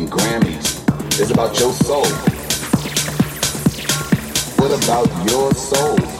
[0.00, 2.04] It's about your soul.
[4.56, 6.17] What about your soul?